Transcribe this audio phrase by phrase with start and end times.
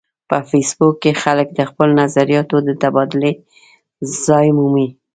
[0.29, 3.31] په فېسبوک کې خلک د خپلو نظریاتو د تبادلې
[4.25, 4.87] ځای مومي